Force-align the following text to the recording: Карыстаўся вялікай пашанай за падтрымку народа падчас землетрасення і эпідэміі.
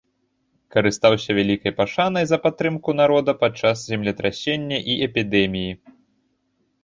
Карыстаўся 0.75 1.31
вялікай 1.39 1.73
пашанай 1.81 2.25
за 2.29 2.37
падтрымку 2.45 2.95
народа 3.01 3.31
падчас 3.43 3.77
землетрасення 3.91 4.77
і 4.95 4.95
эпідэміі. 5.07 5.71